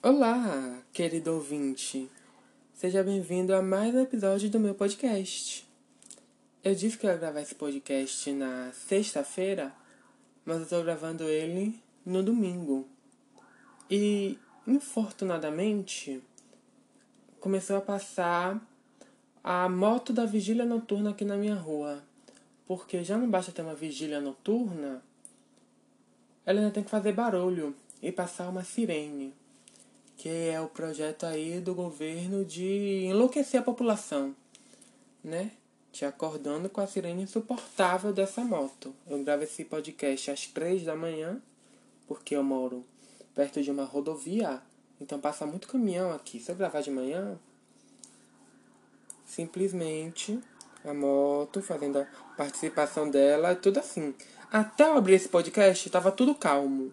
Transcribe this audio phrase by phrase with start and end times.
[0.00, 2.08] Olá, querido ouvinte.
[2.72, 5.68] Seja bem-vindo a mais um episódio do meu podcast.
[6.62, 9.74] Eu disse que eu ia gravar esse podcast na sexta-feira,
[10.44, 12.86] mas eu estou gravando ele no domingo.
[13.90, 14.38] E,
[14.68, 16.22] infortunadamente,
[17.40, 18.64] começou a passar
[19.42, 22.04] a moto da vigília noturna aqui na minha rua.
[22.68, 25.02] Porque já não basta ter uma vigília noturna,
[26.46, 29.34] ela ainda tem que fazer barulho e passar uma sirene
[30.18, 34.34] que é o projeto aí do governo de enlouquecer a população,
[35.22, 35.52] né?
[35.92, 38.92] Te acordando com a sirene insuportável dessa moto.
[39.06, 41.40] Eu gravo esse podcast às três da manhã,
[42.08, 42.84] porque eu moro
[43.32, 44.60] perto de uma rodovia,
[45.00, 46.40] então passa muito caminhão aqui.
[46.40, 47.38] Se eu gravar de manhã,
[49.24, 50.40] simplesmente
[50.84, 52.04] a moto fazendo a
[52.36, 54.12] participação dela, tudo assim.
[54.50, 56.92] Até eu abrir esse podcast, tava tudo calmo.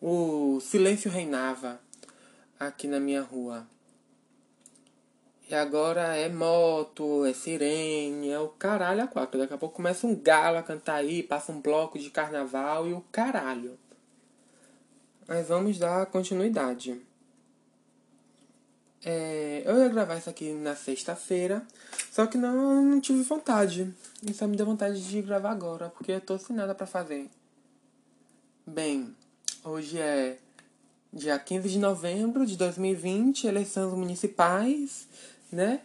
[0.00, 1.80] O silêncio reinava
[2.66, 3.66] aqui na minha rua.
[5.48, 9.38] E agora é moto, é sirene, é o caralho a quatro.
[9.38, 12.92] Daqui a pouco começa um galo a cantar aí, passa um bloco de carnaval e
[12.92, 13.78] o caralho.
[15.28, 17.00] Mas vamos dar continuidade.
[19.04, 21.66] É, eu ia gravar isso aqui na sexta-feira,
[22.10, 23.92] só que não, não tive vontade.
[24.22, 27.28] E só me deu vontade de gravar agora, porque eu tô sem nada pra fazer.
[28.64, 29.14] Bem,
[29.64, 30.38] hoje é
[31.14, 35.06] dia 15 de novembro de 2020, eleições municipais,
[35.52, 35.82] né?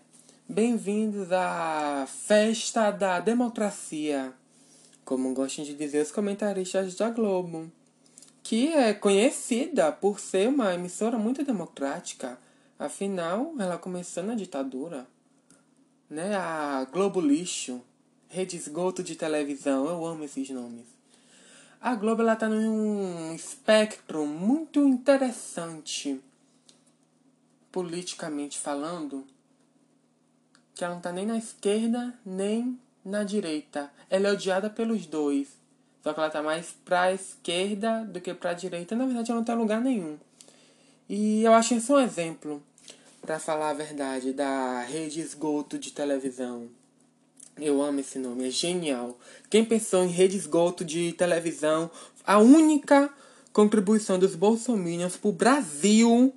[0.48, 4.32] Bem-vindos à festa da democracia,
[5.04, 7.70] como gostam de dizer os comentaristas da Globo,
[8.42, 12.40] que é conhecida por ser uma emissora muito democrática.
[12.80, 15.06] Afinal, ela começou na ditadura,
[16.10, 16.38] né?
[16.38, 17.82] A Globo Lixo,
[18.30, 20.97] Rede Esgoto de Televisão, eu amo esses nomes.
[21.80, 26.20] A Globo ela tá num espectro muito interessante
[27.72, 29.24] politicamente falando,
[30.74, 33.92] que ela não tá nem na esquerda nem na direita.
[34.10, 35.50] Ela é odiada pelos dois.
[36.04, 38.96] Só que ela tá mais pra esquerda do que pra direita.
[38.96, 40.18] Na verdade, ela não tá em lugar nenhum.
[41.08, 42.62] E eu acho isso um exemplo,
[43.22, 46.70] para falar a verdade, da rede esgoto de televisão.
[47.60, 49.18] Eu amo esse nome, é genial.
[49.50, 51.90] Quem pensou em rede esgoto de televisão,
[52.24, 53.10] a única
[53.52, 56.34] contribuição dos bolsominions pro Brasil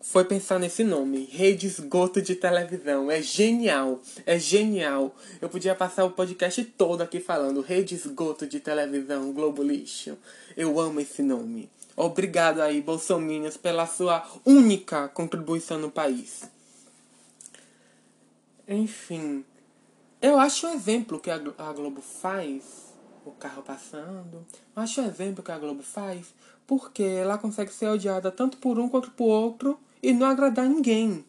[0.00, 3.10] foi pensar nesse nome, rede esgoto de televisão.
[3.10, 5.14] É genial, é genial.
[5.40, 10.16] Eu podia passar o podcast todo aqui falando rede esgoto de televisão, Globo Lixo.
[10.56, 11.68] Eu amo esse nome.
[11.96, 16.44] Obrigado aí, bolsominions, pela sua única contribuição no país.
[18.68, 19.44] Enfim,
[20.20, 25.42] eu acho o exemplo que a Globo faz, o carro passando, eu acho o exemplo
[25.42, 26.34] que a Globo faz,
[26.66, 31.24] porque ela consegue ser odiada tanto por um quanto por outro e não agradar ninguém.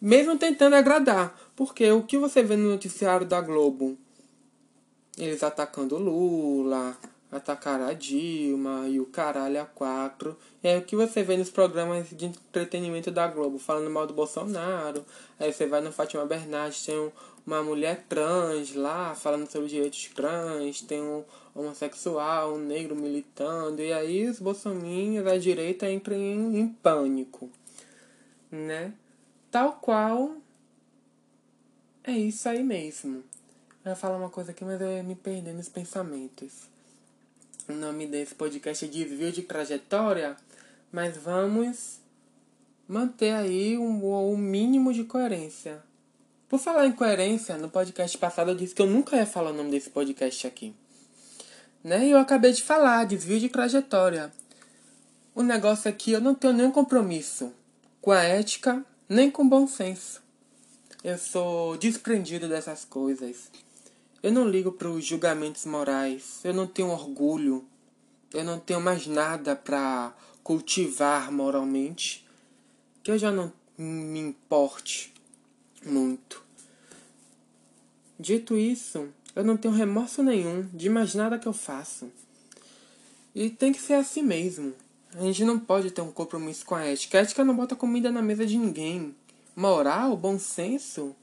[0.00, 1.36] Mesmo tentando agradar.
[1.56, 3.98] Porque o que você vê no noticiário da Globo?
[5.16, 6.96] Eles atacando Lula,
[7.32, 10.36] atacar a Dilma e o caralho a quatro.
[10.62, 15.04] É o que você vê nos programas de entretenimento da Globo, falando mal do Bolsonaro.
[15.38, 17.10] Aí você vai no Fátima Bernardes, tem um,
[17.48, 23.90] uma mulher trans lá, falando sobre direitos trans, tem um homossexual, um negro militando, e
[23.90, 27.48] aí os bolsominions da direita entram em, em pânico,
[28.50, 28.92] né?
[29.50, 30.36] Tal qual
[32.04, 33.24] é isso aí mesmo.
[33.82, 36.68] Eu ia falar uma coisa aqui, mas eu ia me perder nos pensamentos.
[37.66, 40.36] O nome desse podcast é Desvio de Trajetória,
[40.92, 41.98] mas vamos
[42.86, 45.82] manter aí um, um mínimo de coerência.
[46.48, 49.54] Por falar em coerência, no podcast passado eu disse que eu nunca ia falar o
[49.54, 50.74] nome desse podcast aqui.
[51.84, 52.06] Né?
[52.06, 54.32] E eu acabei de falar, desvio de trajetória.
[55.34, 57.52] O negócio aqui eu não tenho nenhum compromisso
[58.00, 60.22] com a ética, nem com o bom senso.
[61.04, 63.50] Eu sou desprendido dessas coisas.
[64.22, 66.40] Eu não ligo para os julgamentos morais.
[66.42, 67.62] Eu não tenho orgulho.
[68.32, 72.26] Eu não tenho mais nada para cultivar moralmente.
[73.02, 75.12] Que eu já não me importe
[75.84, 76.42] muito.
[78.18, 82.10] Dito isso, eu não tenho remorso nenhum de mais nada que eu faço.
[83.34, 84.74] E tem que ser assim mesmo.
[85.14, 87.18] A gente não pode ter um compromisso com a ética.
[87.18, 89.14] A ética não bota comida na mesa de ninguém.
[89.54, 91.14] Moral, bom senso,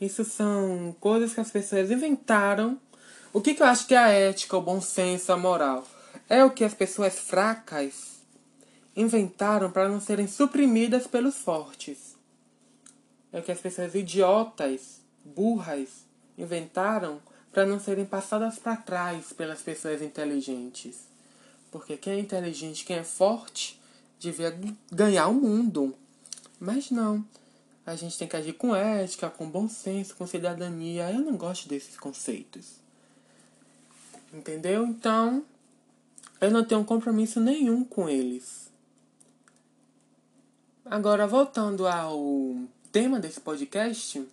[0.00, 2.78] isso são coisas que as pessoas inventaram.
[3.32, 5.86] O que, que eu acho que é a ética, o bom senso, a moral?
[6.28, 8.16] É o que as pessoas fracas
[8.94, 12.05] inventaram para não serem suprimidas pelos fortes.
[13.32, 16.04] É o que as pessoas idiotas, burras,
[16.38, 17.20] inventaram
[17.52, 21.06] para não serem passadas para trás pelas pessoas inteligentes.
[21.70, 23.80] Porque quem é inteligente, quem é forte,
[24.18, 24.56] devia
[24.90, 25.94] ganhar o mundo.
[26.60, 27.24] Mas não.
[27.84, 31.10] A gente tem que agir com ética, com bom senso, com cidadania.
[31.10, 32.74] Eu não gosto desses conceitos.
[34.32, 34.84] Entendeu?
[34.84, 35.44] Então,
[36.40, 38.70] eu não tenho compromisso nenhum com eles.
[40.84, 42.56] Agora, voltando ao
[42.96, 44.26] tema desse podcast,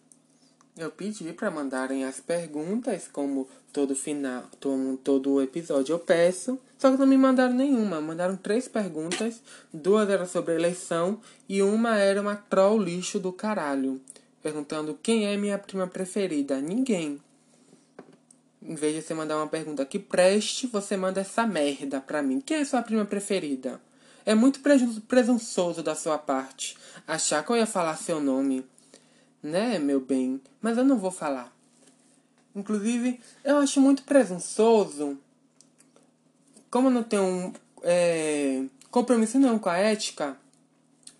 [0.77, 6.57] eu pedi para mandarem as perguntas, como todo final, todo, todo episódio eu peço.
[6.80, 8.00] Só que não me mandaram nenhuma.
[8.00, 9.42] Mandaram três perguntas.
[9.74, 11.19] Duas eram sobre eleição
[11.50, 14.00] e uma era uma troll lixo do caralho.
[14.42, 16.62] Perguntando quem é minha prima preferida.
[16.62, 17.21] Ninguém.
[18.62, 22.39] Em vez de você mandar uma pergunta que preste, você manda essa merda pra mim.
[22.39, 23.81] Quem é sua prima preferida?
[24.25, 24.62] É muito
[25.08, 26.78] presunçoso da sua parte
[27.08, 28.66] achar que eu ia falar seu nome.
[29.42, 30.40] Né, meu bem?
[30.62, 31.54] Mas eu não vou falar.
[32.56, 35.18] Inclusive, eu acho muito presunçoso.
[36.72, 40.38] Como eu não tenho é, compromisso nenhum com a ética,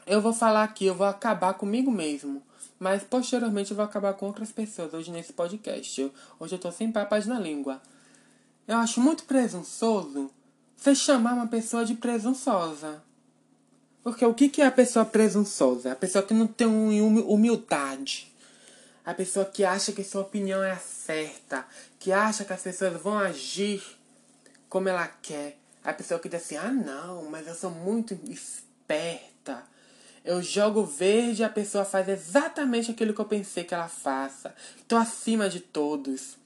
[0.08, 2.42] eu vou falar aqui, eu vou acabar comigo mesmo.
[2.80, 6.02] Mas posteriormente eu vou acabar com outras pessoas hoje nesse podcast.
[6.02, 7.82] Eu, hoje eu tô sem papas na língua.
[8.66, 10.32] Eu acho muito presunçoso
[10.84, 13.02] você chamar uma pessoa de presunçosa.
[14.04, 15.94] Porque o que, que é a pessoa presunçosa?
[15.94, 18.30] A pessoa que não tem humildade.
[19.06, 21.66] A pessoa que acha que sua opinião é a certa.
[21.98, 23.82] Que acha que as pessoas vão agir
[24.68, 25.58] como ela quer.
[25.82, 29.64] A pessoa que diz assim: ah, não, mas eu sou muito esperta.
[30.26, 34.54] Eu jogo verde e a pessoa faz exatamente aquilo que eu pensei que ela faça.
[34.78, 36.43] Estou acima de todos.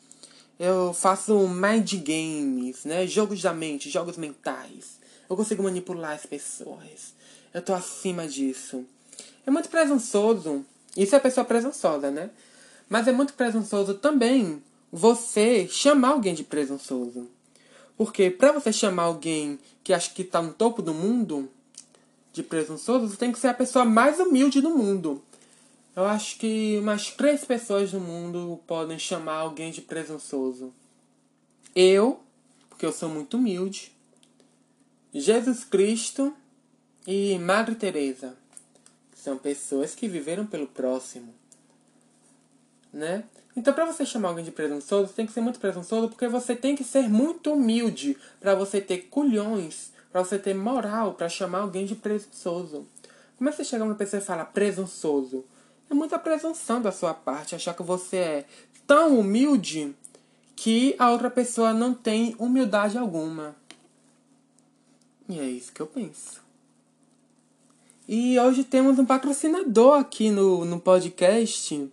[0.59, 3.05] Eu faço mind games, né?
[3.05, 4.99] Jogos da mente, jogos mentais.
[5.29, 7.13] Eu consigo manipular as pessoas.
[7.53, 8.83] Eu tô acima disso.
[9.45, 10.65] É muito presunçoso.
[10.95, 12.31] Isso é pessoa presunçosa, né?
[12.89, 17.29] Mas é muito presunçoso também você chamar alguém de presunçoso.
[17.95, 21.49] Porque para você chamar alguém que acha que tá no topo do mundo
[22.33, 25.21] de presunçoso, você tem que ser a pessoa mais humilde do mundo.
[25.97, 30.71] Eu acho que umas três pessoas no mundo podem chamar alguém de presunçoso.
[31.75, 32.19] Eu,
[32.69, 33.91] porque eu sou muito humilde.
[35.11, 36.37] Jesus Cristo
[37.07, 38.37] e Madre Teresa.
[39.15, 41.33] São pessoas que viveram pelo próximo.
[42.93, 43.23] Né?
[43.55, 46.75] Então, para você chamar alguém de presunçoso, tem que ser muito presunçoso porque você tem
[46.75, 51.87] que ser muito humilde para você ter culhões, para você ter moral para chamar alguém
[51.87, 52.85] de presunçoso.
[53.35, 55.43] Como é que você chega uma pessoa e fala presunçoso?
[55.89, 58.45] É muita presunção da sua parte achar que você é
[58.85, 59.95] tão humilde
[60.55, 63.55] que a outra pessoa não tem humildade alguma.
[65.29, 66.41] E é isso que eu penso.
[68.07, 71.91] E hoje temos um patrocinador aqui no, no podcast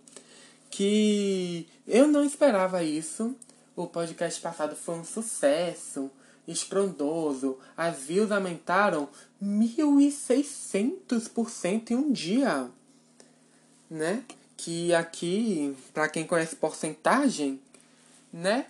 [0.69, 3.35] que eu não esperava isso.
[3.75, 6.09] O podcast passado foi um sucesso
[6.47, 7.57] estrondoso.
[7.75, 9.09] As views aumentaram
[9.43, 12.69] 1.600% em um dia
[13.89, 14.23] né?
[14.57, 17.59] Que aqui, para quem conhece porcentagem,
[18.31, 18.65] né?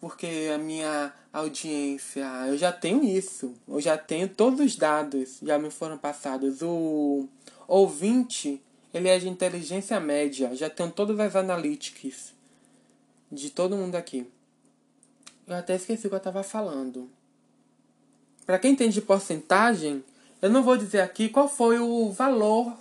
[0.00, 3.54] Porque a minha audiência, eu já tenho isso.
[3.68, 6.60] Eu já tenho todos os dados, já me foram passados.
[6.62, 7.28] O
[7.68, 8.60] ouvinte,
[8.92, 10.54] ele é de inteligência média.
[10.54, 12.34] Já tenho todas as analytics
[13.30, 14.26] de todo mundo aqui.
[15.46, 17.08] Eu até esqueci o que eu estava falando.
[18.44, 20.04] Para quem entende de porcentagem,
[20.40, 22.76] eu não vou dizer aqui qual foi o valor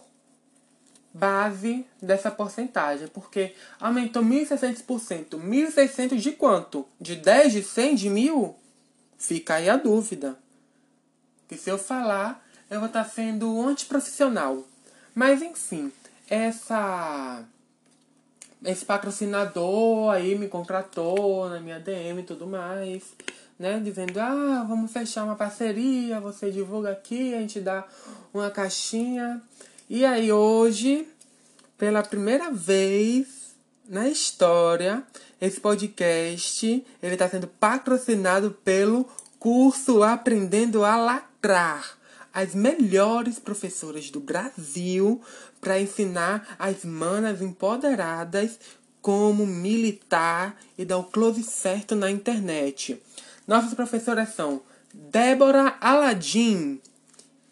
[1.14, 5.40] base dessa porcentagem, porque aumentou 1.600%.
[5.40, 6.88] 1.600 de quanto?
[7.00, 8.56] De 10, de 100, de 1.000?
[9.18, 10.38] Fica aí a dúvida.
[11.48, 14.64] Que se eu falar, eu vou estar sendo antiprofissional.
[15.14, 15.92] Mas enfim,
[16.30, 17.46] essa
[18.64, 23.04] esse patrocinador aí me contratou na minha DM e tudo mais,
[23.58, 23.80] né?
[23.80, 27.84] Dizendo, ah, vamos fechar uma parceria, você divulga aqui, a gente dá
[28.34, 29.42] uma caixinha.
[29.94, 31.06] E aí hoje,
[31.78, 33.58] pela primeira vez
[33.90, 35.04] na história,
[35.42, 39.06] esse podcast ele está sendo patrocinado pelo
[39.38, 41.98] curso Aprendendo a Lacrar.
[42.34, 45.22] As melhores professoras do Brasil
[45.60, 48.62] para ensinar as manas empoderadas
[49.02, 52.98] como militar e dar o close certo na internet.
[53.46, 54.62] Nossas professoras são
[54.94, 56.80] Débora Aladim,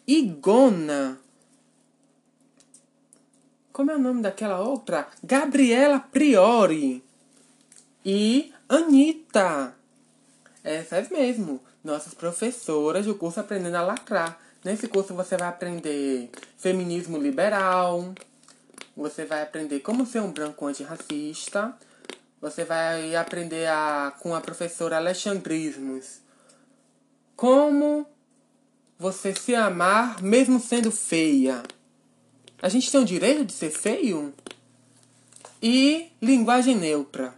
[0.06, 1.20] Igona,
[3.80, 5.08] como é o nome daquela outra?
[5.24, 7.02] Gabriela Priori.
[8.04, 9.74] E Anitta.
[10.62, 11.62] Essas mesmo.
[11.82, 14.38] Nossas professoras do curso Aprendendo a Lacrar.
[14.62, 18.12] Nesse curso você vai aprender feminismo liberal.
[18.94, 21.74] Você vai aprender como ser um branco antirracista.
[22.38, 26.20] Você vai aprender a, com a professora Alexandrismos
[27.34, 28.06] como
[28.98, 31.62] você se amar mesmo sendo feia.
[32.62, 34.34] A gente tem o direito de ser feio?
[35.62, 37.32] E linguagem neutra.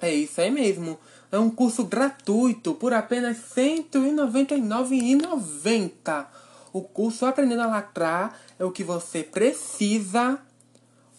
[0.00, 0.98] É isso aí mesmo.
[1.32, 6.26] É um curso gratuito por apenas R$ 199,90.
[6.72, 10.38] O curso Aprendendo a Lacrar é o que você precisa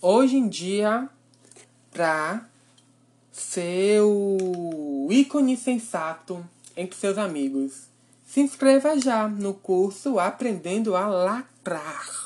[0.02, 1.10] hoje em dia
[1.92, 2.46] para
[3.32, 7.90] ser o ícone sensato entre seus amigos.
[8.26, 12.21] Se inscreva já no curso Aprendendo a Lacrar.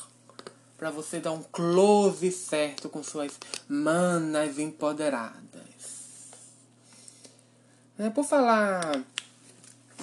[0.78, 3.32] Para você dar um close certo com suas
[3.68, 5.44] manas empoderadas.
[7.98, 9.02] É, por falar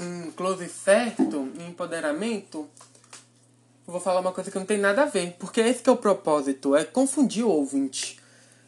[0.00, 2.67] em close certo, em empoderamento,
[3.87, 5.37] eu vou falar uma coisa que não tem nada a ver.
[5.38, 8.19] Porque esse é o propósito, é confundir o ouvinte.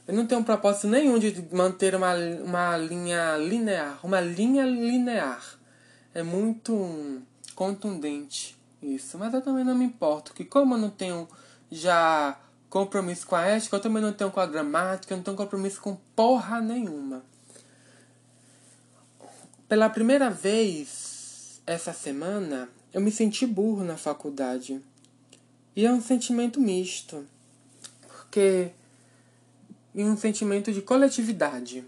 [0.06, 3.98] Eu não tenho um propósito nenhum de manter uma, uma linha linear.
[4.02, 5.42] Uma linha linear.
[6.12, 7.22] É muito
[7.54, 9.16] contundente isso.
[9.16, 10.34] Mas eu também não me importo.
[10.34, 11.26] Que como eu não tenho
[11.70, 15.36] já compromisso com a ética, eu também não tenho com a gramática, eu não tenho
[15.36, 17.22] compromisso com porra nenhuma.
[19.68, 24.80] Pela primeira vez essa semana, eu me senti burro na faculdade.
[25.74, 27.24] E é um sentimento misto.
[28.06, 28.72] Porque
[29.94, 31.84] e um sentimento de coletividade.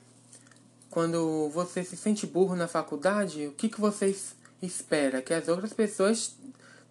[0.88, 4.16] Quando você se sente burro na faculdade, o que, que você
[4.62, 5.21] espera?
[5.21, 6.35] Que as outras pessoas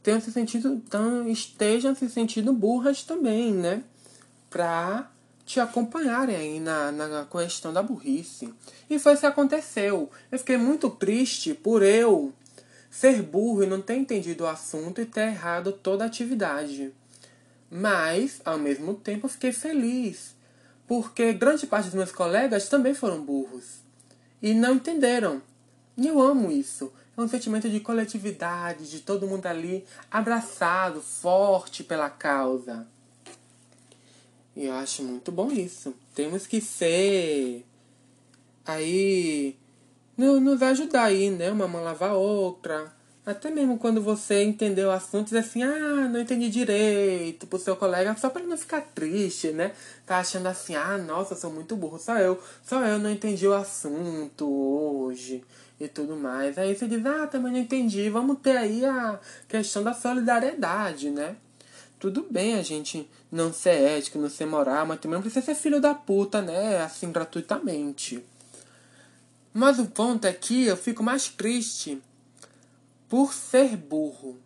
[0.06, 3.84] tenham se sentido, tão, estejam se sentindo burras também, né?
[4.52, 5.10] Pra
[5.44, 8.54] te acompanharem aí na, na questão da burrice.
[8.88, 10.12] E foi isso que aconteceu.
[10.32, 12.32] Eu fiquei muito triste por eu
[12.92, 16.94] ser burro e não ter entendido o assunto e ter errado toda a atividade.
[17.70, 20.36] Mas, ao mesmo tempo, eu fiquei feliz,
[20.88, 23.80] porque grande parte dos meus colegas também foram burros
[24.40, 25.42] e não entenderam.
[25.98, 26.94] E eu amo isso.
[27.18, 32.86] É um sentimento de coletividade, de todo mundo ali abraçado, forte pela causa.
[34.56, 35.94] E eu acho muito bom isso.
[36.14, 37.66] Temos que ser
[38.66, 39.58] aí
[40.18, 41.52] nos ajudar aí, né?
[41.52, 42.94] Uma mão lavar a outra.
[43.26, 47.76] Até mesmo quando você entendeu o assunto, diz assim, ah, não entendi direito pro seu
[47.76, 49.72] colega, só para não ficar triste, né?
[50.06, 53.54] Tá achando assim, ah, nossa, sou muito burro, só eu, só eu não entendi o
[53.54, 55.44] assunto hoje
[55.80, 56.58] e tudo mais.
[56.58, 61.36] Aí você diz, ah, também não entendi, vamos ter aí a questão da solidariedade, né?
[62.00, 65.56] Tudo bem a gente não ser ético, não ser moral, mas também não precisa ser
[65.56, 66.82] filho da puta, né?
[66.82, 68.24] Assim, gratuitamente.
[69.54, 72.02] Mas o ponto é que eu fico mais triste
[73.08, 74.38] por ser burro.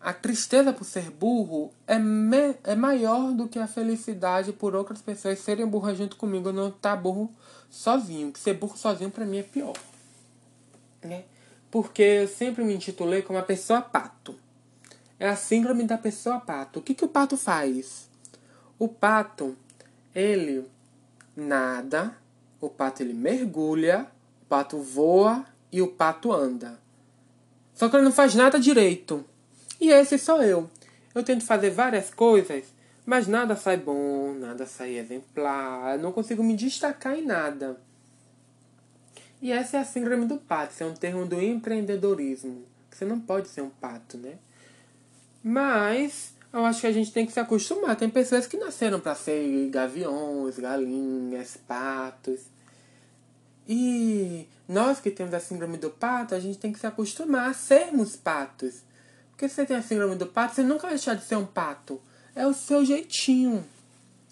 [0.00, 1.96] A tristeza por ser burro é,
[2.64, 6.90] é maior do que a felicidade por outras pessoas serem burras junto comigo, não estar
[6.90, 7.30] tá burro
[7.70, 8.32] sozinho.
[8.36, 9.74] Ser burro sozinho para mim é pior.
[11.02, 11.24] Né?
[11.70, 14.34] Porque eu sempre me intitulei como a pessoa pato.
[15.18, 16.78] É a síndrome da pessoa pato.
[16.80, 18.08] O que, que o pato faz?
[18.78, 19.56] O pato,
[20.14, 20.64] ele
[21.36, 22.16] nada,
[22.60, 24.06] o pato ele mergulha,
[24.42, 26.78] o pato voa e o pato anda.
[27.74, 29.24] Só que ele não faz nada direito.
[29.80, 30.68] E esse sou eu.
[31.14, 32.64] Eu tento fazer várias coisas,
[33.04, 35.96] mas nada sai bom, nada sai exemplar.
[35.96, 37.80] Eu não consigo me destacar em nada.
[39.40, 40.72] E essa é a síndrome do pato.
[40.72, 42.64] Isso é um termo do empreendedorismo.
[42.90, 44.34] Você não pode ser um pato, né?
[45.42, 47.96] Mas eu acho que a gente tem que se acostumar.
[47.96, 52.40] Tem pessoas que nasceram para ser gaviões, galinhas, patos.
[53.68, 57.54] E nós que temos a síndrome do pato, a gente tem que se acostumar a
[57.54, 58.82] sermos patos.
[59.30, 61.46] Porque se você tem a síndrome do pato, você nunca vai deixar de ser um
[61.46, 62.00] pato.
[62.34, 63.64] É o seu jeitinho.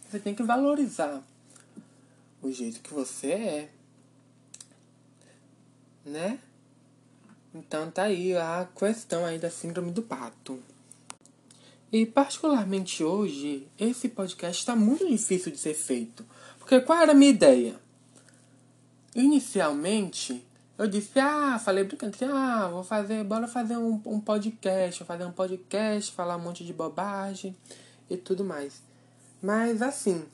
[0.08, 1.22] Você tem que valorizar
[2.42, 3.68] o jeito que você é.
[6.04, 6.38] Né?
[7.54, 10.60] Então tá aí a questão aí da síndrome do pato.
[11.90, 16.24] E particularmente hoje, esse podcast está muito difícil de ser feito.
[16.58, 17.76] Porque qual era a minha ideia?
[19.14, 25.06] Inicialmente, eu disse, ah, falei brincando, ah, vou fazer, bora fazer um, um podcast, vou
[25.06, 27.56] fazer um podcast, falar um monte de bobagem
[28.10, 28.82] e tudo mais.
[29.42, 30.24] Mas assim,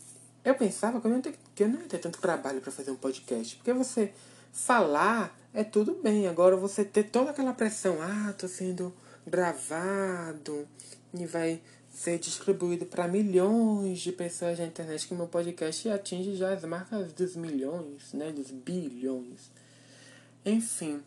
[0.45, 2.73] eu pensava que eu não ia ter, que eu não ia ter tanto trabalho para
[2.73, 3.57] fazer um podcast.
[3.57, 4.13] Porque você
[4.55, 6.29] falar é tudo bem.
[6.29, 8.95] Agora você ter toda aquela pressão, ah, tô sendo
[9.27, 10.67] gravado
[11.13, 16.53] e vai ser distribuído para milhões de pessoas na internet que meu podcast atinge já
[16.53, 19.51] as marcas dos milhões, né, dos bilhões.
[20.45, 21.03] Enfim,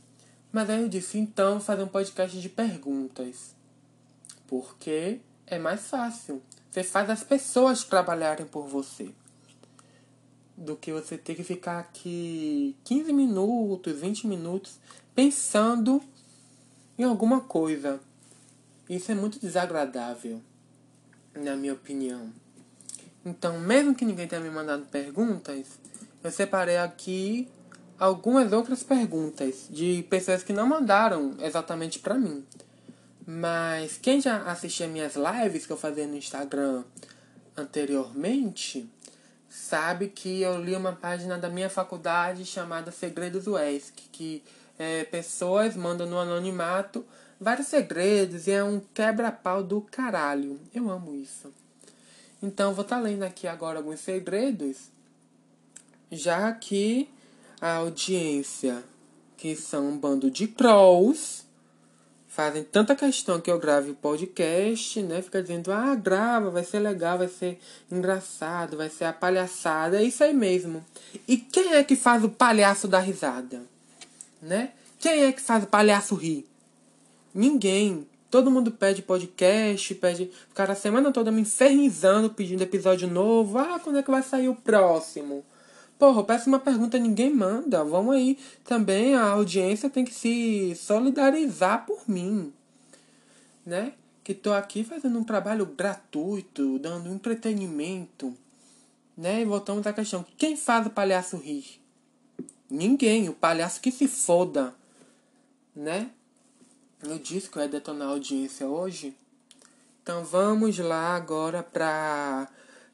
[0.52, 3.56] mas aí eu disse então fazer um podcast de perguntas.
[4.48, 6.42] Porque é mais fácil.
[6.72, 9.12] Você faz as pessoas trabalharem por você.
[10.58, 14.80] Do que você ter que ficar aqui 15 minutos, 20 minutos
[15.14, 16.02] pensando
[16.98, 18.00] em alguma coisa.
[18.90, 20.42] Isso é muito desagradável,
[21.36, 22.32] na minha opinião.
[23.24, 25.68] Então, mesmo que ninguém tenha me mandado perguntas,
[26.24, 27.48] eu separei aqui
[28.00, 32.46] algumas outras perguntas de pessoas que não mandaram exatamente para mim.
[33.26, 36.84] Mas quem já assistia minhas lives que eu fazia no Instagram
[37.56, 38.90] anteriormente,
[39.50, 44.44] sabe que eu li uma página da minha faculdade chamada Segredos UESC, que
[44.78, 47.06] é, pessoas mandam no anonimato
[47.40, 50.60] vários segredos e é um quebra-pau do caralho.
[50.74, 51.54] Eu amo isso.
[52.42, 54.92] Então vou estar tá lendo aqui agora alguns segredos,
[56.12, 57.10] já que
[57.60, 58.84] a audiência,
[59.36, 61.47] que são um bando de trolls,
[62.38, 65.24] fazem tanta questão que eu grave o podcast, né?
[65.24, 67.58] Fica dizendo, ah, grava, vai ser legal, vai ser
[67.92, 70.00] engraçado, vai ser a palhaçada.
[70.00, 70.86] É isso aí mesmo.
[71.28, 73.64] E quem é que faz o palhaço da risada?
[74.40, 74.70] Né?
[75.00, 76.48] Quem é que faz o palhaço rir?
[77.34, 78.08] Ninguém.
[78.30, 80.30] Todo mundo pede podcast, pede.
[80.48, 83.58] Ficar a semana toda me infernizando, pedindo episódio novo.
[83.58, 85.44] Ah, quando é que vai sair o próximo?
[85.98, 87.84] Porra, eu peço uma pergunta ninguém manda.
[87.84, 88.38] Vamos aí.
[88.64, 92.54] Também a audiência tem que se solidarizar por mim.
[93.66, 93.94] Né?
[94.24, 98.36] Que tô aqui fazendo um trabalho gratuito, dando entretenimento.
[99.18, 99.42] Né?
[99.42, 100.26] E voltamos à questão.
[100.38, 101.82] Quem faz o palhaço rir?
[102.70, 103.30] Ninguém.
[103.30, 104.76] O palhaço que se foda.
[105.76, 106.12] Né?
[107.02, 109.16] Eu disse que eu ia detonar a audiência hoje.
[110.04, 112.48] Então vamos lá agora para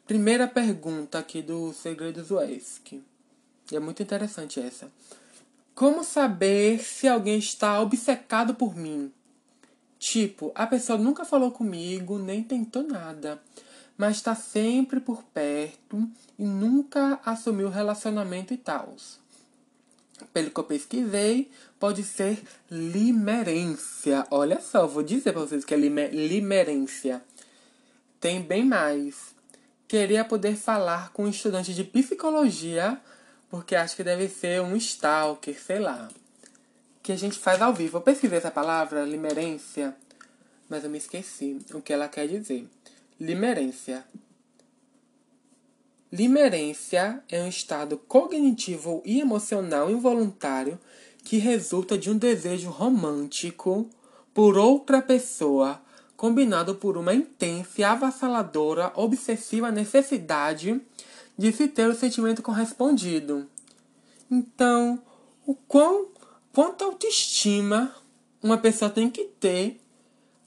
[0.06, 2.94] Primeira pergunta aqui do Segredos West.
[3.72, 4.92] É muito interessante essa.
[5.74, 9.10] Como saber se alguém está obcecado por mim?
[9.98, 13.42] Tipo, a pessoa nunca falou comigo, nem tentou nada,
[13.98, 16.06] mas está sempre por perto
[16.38, 18.94] e nunca assumiu relacionamento e tal.
[20.34, 24.28] Pelo que eu pesquisei, pode ser limerência.
[24.30, 27.24] Olha só, vou dizer para vocês que é limerência.
[28.20, 29.34] Tem bem mais
[29.94, 33.00] Queria poder falar com um estudante de psicologia,
[33.48, 36.10] porque acho que deve ser um stalker, sei lá.
[37.04, 37.98] Que a gente faz ao vivo.
[37.98, 39.96] Eu pesquisei essa palavra, limerência,
[40.68, 42.68] mas eu me esqueci o que ela quer dizer.
[43.20, 44.04] Limerência.
[46.12, 50.80] Limerência é um estado cognitivo e emocional involuntário
[51.24, 53.88] que resulta de um desejo romântico
[54.34, 55.83] por outra pessoa
[56.24, 60.80] combinado por uma intensa e avassaladora, obsessiva necessidade
[61.38, 63.46] de se ter o sentimento correspondido.
[64.32, 65.04] Então,
[65.46, 66.08] o quão,
[66.54, 67.94] quanta autoestima
[68.42, 69.82] uma pessoa tem que ter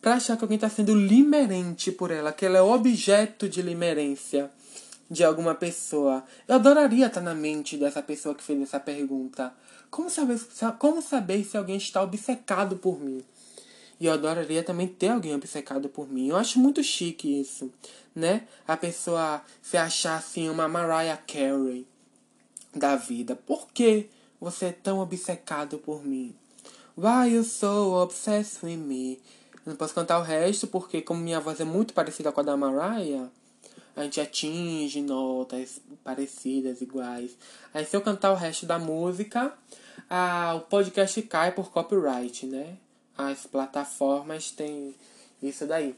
[0.00, 4.50] para achar que alguém está sendo limerente por ela, que ela é objeto de limerência
[5.10, 6.24] de alguma pessoa.
[6.48, 9.52] Eu adoraria estar na mente dessa pessoa que fez essa pergunta.
[9.90, 10.40] Como saber,
[10.78, 13.22] como saber se alguém está obcecado por mim?
[13.98, 16.28] E eu adoraria também ter alguém obcecado por mim.
[16.28, 17.72] Eu acho muito chique isso,
[18.14, 18.46] né?
[18.66, 21.86] A pessoa se achar assim uma Mariah Carey
[22.74, 23.34] da vida.
[23.34, 24.08] Por que
[24.40, 26.34] você é tão obcecado por mim?
[26.96, 29.20] Why you so obsessed with me?
[29.64, 32.42] Eu não posso cantar o resto porque como minha voz é muito parecida com a
[32.42, 33.28] da Mariah,
[33.96, 37.36] a gente atinge notas parecidas, iguais.
[37.72, 39.52] Aí se eu cantar o resto da música,
[40.08, 42.76] ah, o podcast cai por copyright, né?
[43.16, 44.94] As plataformas têm
[45.42, 45.94] isso daí.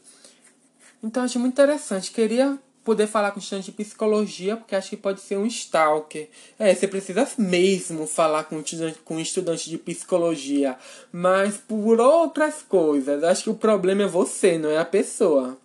[1.03, 2.11] Então acho muito interessante.
[2.11, 6.29] Queria poder falar com estudante de psicologia, porque acho que pode ser um stalker.
[6.59, 10.75] É, você precisa mesmo falar com estudante, com estudante de psicologia,
[11.13, 13.23] mas por outras coisas.
[13.23, 15.59] Acho que o problema é você, não é a pessoa.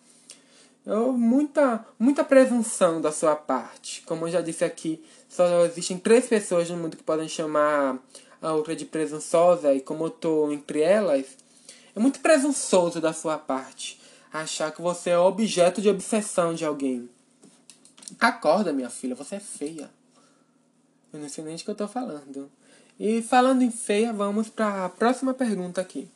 [0.86, 4.02] Eu, muita, muita presunção da sua parte.
[4.06, 7.98] Como eu já disse aqui, só existem três pessoas no mundo que podem chamar
[8.42, 11.38] a outra de presunçosa, e como eu tô entre elas,
[11.96, 14.00] é muito presunçoso da sua parte
[14.32, 17.08] achar que você é objeto de obsessão de alguém.
[18.20, 19.90] Acorda, minha filha, você é feia.
[21.12, 22.52] Eu não sei nem de que eu tô falando.
[23.00, 26.10] E falando em feia, vamos para a próxima pergunta aqui.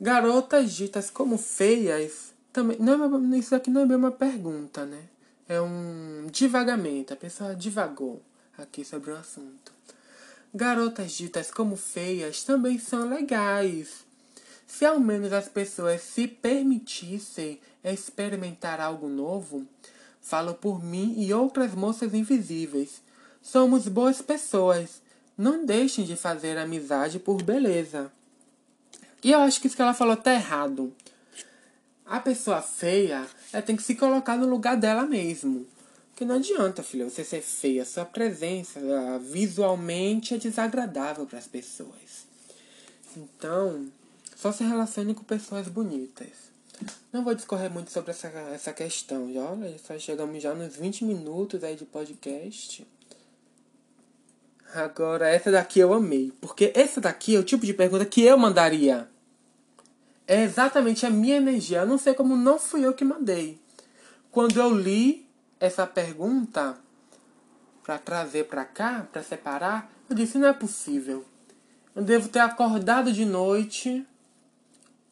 [0.00, 5.04] Garotas ditas como feias também não é, isso aqui não é bem uma pergunta, né?
[5.48, 7.12] É um divagamento.
[7.12, 8.20] A pessoa divagou
[8.58, 9.72] aqui sobre o assunto.
[10.54, 14.04] Garotas ditas como feias também são legais.
[14.72, 19.66] Se ao menos as pessoas se permitissem experimentar algo novo,
[20.18, 23.02] falo por mim e outras moças invisíveis.
[23.42, 25.02] Somos boas pessoas.
[25.36, 28.10] Não deixem de fazer amizade por beleza.
[29.22, 30.90] E eu acho que isso que ela falou tá errado.
[32.06, 35.66] A pessoa feia ela tem que se colocar no lugar dela mesmo.
[36.08, 37.84] Porque não adianta, filha, você ser feia.
[37.84, 38.80] Sua presença
[39.20, 42.26] visualmente é desagradável para as pessoas.
[43.14, 43.92] Então,
[44.42, 46.50] Só se relacione com pessoas bonitas.
[47.12, 49.32] Não vou discorrer muito sobre essa, essa questão.
[49.32, 52.84] Já, olha, só chegamos já nos 20 minutos aí de podcast.
[54.74, 56.32] Agora, essa daqui eu amei.
[56.40, 59.08] Porque essa daqui é o tipo de pergunta que eu mandaria.
[60.26, 61.82] É exatamente a minha energia.
[61.82, 63.60] Eu não sei como não fui eu que mandei.
[64.32, 65.24] Quando eu li
[65.60, 66.76] essa pergunta
[67.84, 71.24] para trazer para cá, para separar, eu disse: não é possível.
[71.94, 74.04] Eu devo ter acordado de noite,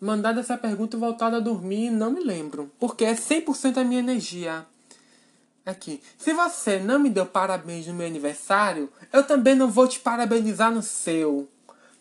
[0.01, 2.71] mandado essa pergunta e voltado a dormir não me lembro.
[2.79, 4.65] Porque é 100% a minha energia.
[5.65, 6.01] Aqui.
[6.17, 10.73] Se você não me deu parabéns no meu aniversário, eu também não vou te parabenizar
[10.73, 11.49] no seu.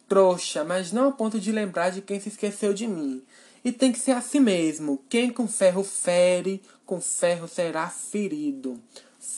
[0.08, 3.22] Trouxa, mas não a ponto de lembrar de quem se esqueceu de mim.
[3.64, 5.04] E tem que ser assim mesmo.
[5.10, 8.82] Quem com ferro fere, com ferro será ferido.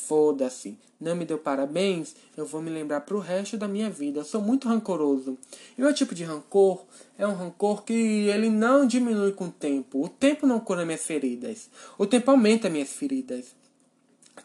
[0.07, 0.77] Foda-se.
[0.99, 4.19] Não me deu parabéns, eu vou me lembrar pro resto da minha vida.
[4.19, 5.37] Eu sou muito rancoroso.
[5.77, 6.85] E meu tipo de rancor
[7.17, 10.03] é um rancor que ele não diminui com o tempo.
[10.03, 11.69] O tempo não cura minhas feridas.
[11.97, 13.55] O tempo aumenta minhas feridas.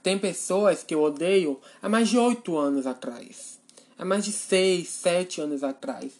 [0.03, 3.59] Tem pessoas que eu odeio há mais de oito anos atrás.
[3.99, 6.13] Há mais de seis, sete anos atrás.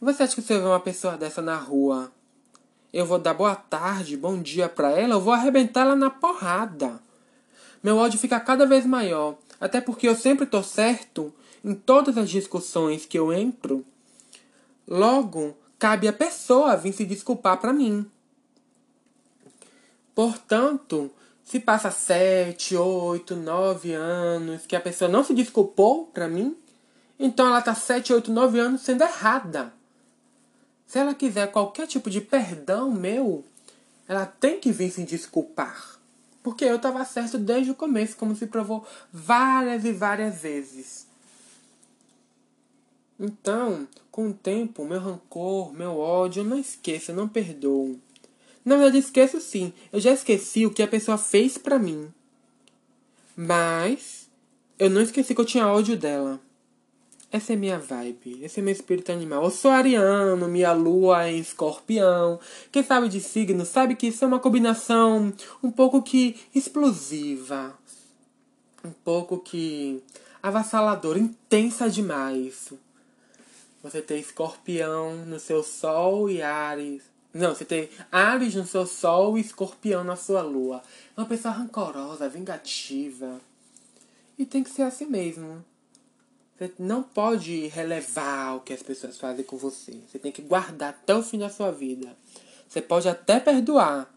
[0.00, 2.12] E você acha que eu ver uma pessoa dessa na rua,
[2.92, 7.05] eu vou dar boa tarde, bom dia pra ela, eu vou arrebentar ela na porrada.
[7.86, 9.38] Meu ódio fica cada vez maior.
[9.60, 11.32] Até porque eu sempre tô certo
[11.64, 13.86] em todas as discussões que eu entro.
[14.88, 18.04] Logo, cabe a pessoa vir se desculpar para mim.
[20.16, 21.12] Portanto,
[21.44, 26.56] se passa sete, oito, nove anos que a pessoa não se desculpou para mim,
[27.20, 29.72] então ela tá sete, oito, nove anos sendo errada.
[30.88, 33.44] Se ela quiser qualquer tipo de perdão meu,
[34.08, 35.96] ela tem que vir se desculpar.
[36.46, 41.04] Porque eu estava certo desde o começo, como se provou várias e várias vezes.
[43.18, 47.98] Então, com o tempo, meu rancor, meu ódio, eu não esqueço, eu não perdoo.
[48.64, 49.72] Na verdade, esqueço sim.
[49.92, 52.14] Eu já esqueci o que a pessoa fez pra mim.
[53.36, 54.28] Mas
[54.78, 56.40] eu não esqueci que eu tinha ódio dela.
[57.30, 59.44] Essa é minha vibe, esse é meu espírito animal.
[59.44, 62.38] Eu sou ariano, minha lua é em escorpião.
[62.70, 67.76] Quem sabe de signo sabe que isso é uma combinação um pouco que explosiva.
[68.84, 70.02] Um pouco que
[70.42, 72.72] avassaladora, intensa demais.
[73.82, 77.02] Você tem escorpião no seu sol e Ares
[77.36, 80.82] não, você tem Ares no seu Sol e Escorpião na sua Lua.
[81.14, 83.38] É uma pessoa rancorosa, vingativa.
[84.38, 85.62] E tem que ser assim mesmo.
[86.56, 90.00] Você não pode relevar o que as pessoas fazem com você.
[90.08, 92.16] Você tem que guardar até o fim da sua vida.
[92.66, 94.12] Você pode até perdoar,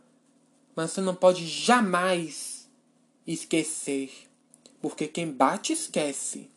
[0.76, 2.68] mas você não pode jamais
[3.28, 4.12] esquecer.
[4.82, 6.50] Porque quem bate esquece,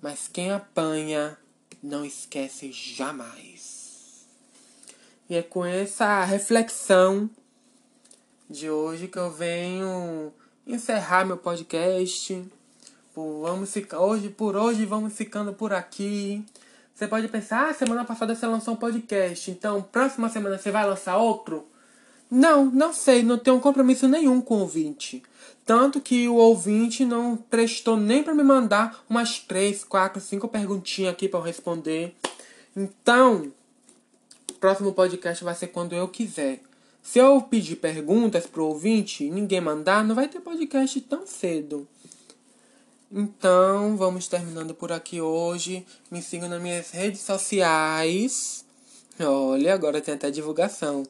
[0.00, 1.36] mas quem apanha
[1.82, 4.24] não esquece jamais.
[5.28, 7.28] E é com essa reflexão
[8.48, 10.32] de hoje que eu venho
[10.64, 12.44] encerrar meu podcast.
[13.14, 16.44] Por, vamos ficar, hoje, por hoje vamos ficando por aqui.
[16.92, 20.84] Você pode pensar, ah, semana passada você lançou um podcast, então próxima semana você vai
[20.84, 21.64] lançar outro?
[22.28, 25.22] Não, não sei, não tenho compromisso nenhum com o ouvinte.
[25.64, 31.12] Tanto que o ouvinte não prestou nem para me mandar umas três, quatro, cinco perguntinhas
[31.12, 32.14] aqui para eu responder.
[32.76, 33.52] Então,
[34.58, 36.60] próximo podcast vai ser quando eu quiser.
[37.00, 41.86] Se eu pedir perguntas pro ouvinte e ninguém mandar, não vai ter podcast tão cedo.
[43.10, 45.86] Então, vamos terminando por aqui hoje.
[46.10, 48.64] Me sigam nas minhas redes sociais.
[49.20, 51.04] Olha, agora tem até divulgação.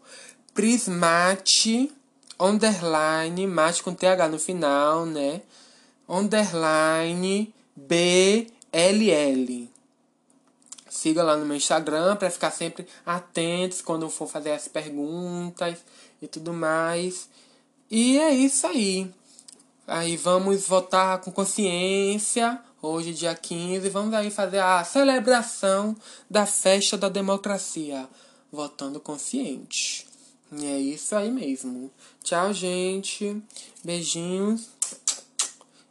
[0.52, 1.90] Prismate,
[2.38, 5.40] underline, mate com TH no final, né?
[6.08, 8.54] Underline, BLL
[11.04, 15.78] siga lá no meu Instagram para ficar sempre atentos quando for fazer as perguntas
[16.22, 17.28] e tudo mais.
[17.90, 19.10] E é isso aí.
[19.86, 22.58] Aí vamos votar com consciência.
[22.80, 25.94] Hoje, dia 15, vamos aí fazer a celebração
[26.28, 28.08] da festa da democracia.
[28.50, 30.06] Votando consciente.
[30.52, 31.90] E é isso aí mesmo.
[32.22, 33.42] Tchau, gente.
[33.84, 34.68] Beijinhos.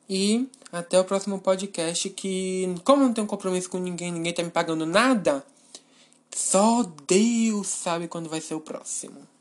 [0.10, 4.49] E até o próximo podcast que, como não tenho compromisso com ninguém, ninguém tá me
[4.49, 5.45] pagando nada,
[6.36, 9.33] só Deus sabe quando vai ser o próximo.